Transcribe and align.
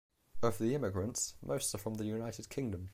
Of 0.41 0.57
the 0.57 0.73
immigrants, 0.73 1.35
most 1.43 1.75
are 1.75 1.77
from 1.77 1.93
the 1.93 2.05
United 2.05 2.49
Kingdom. 2.49 2.89